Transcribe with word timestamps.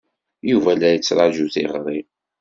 Yuba 0.49 0.71
la 0.75 0.89
yettṛaju 0.93 1.47
tiɣri. 1.53 1.99